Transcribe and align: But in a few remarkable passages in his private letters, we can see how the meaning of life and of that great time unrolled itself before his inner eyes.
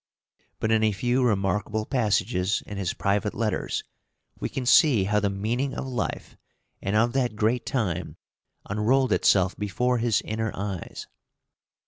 But 0.59 0.71
in 0.71 0.81
a 0.81 0.93
few 0.93 1.23
remarkable 1.23 1.85
passages 1.85 2.63
in 2.65 2.77
his 2.79 2.91
private 2.95 3.35
letters, 3.35 3.83
we 4.39 4.49
can 4.49 4.65
see 4.65 5.03
how 5.03 5.19
the 5.19 5.29
meaning 5.29 5.75
of 5.75 5.85
life 5.85 6.35
and 6.81 6.95
of 6.95 7.13
that 7.13 7.35
great 7.35 7.67
time 7.67 8.17
unrolled 8.67 9.11
itself 9.11 9.55
before 9.55 9.99
his 9.99 10.19
inner 10.23 10.51
eyes. 10.55 11.05